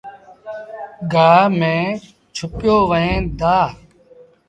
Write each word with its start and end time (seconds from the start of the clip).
گآه 1.13 1.45
ميݩ 1.59 1.99
ڇُپيو 2.35 2.77
وهيݩ 2.89 3.29
دآ 3.39 3.57